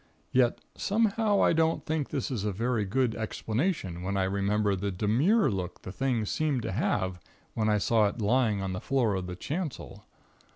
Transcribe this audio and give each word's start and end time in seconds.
Yet, 0.31 0.61
somehow 0.75 1.43
I 1.43 1.53
don't 1.53 1.85
think 1.85 2.09
this 2.09 2.31
is 2.31 2.43
a 2.43 2.51
very 2.51 2.85
good 2.85 3.13
explanation, 3.15 4.01
when 4.01 4.17
I 4.17 4.23
remember 4.23 4.75
the 4.75 4.89
demure 4.89 5.51
look 5.51 5.83
the 5.83 5.91
thing 5.91 6.25
seemed 6.25 6.63
to 6.63 6.71
have 6.71 7.19
when 7.53 7.69
I 7.69 7.77
saw 7.77 8.07
it 8.07 8.19
lying 8.19 8.63
on 8.63 8.73
the 8.73 8.81
floor 8.81 9.13
of 9.13 9.27
the 9.27 9.35
chancel. 9.35 10.05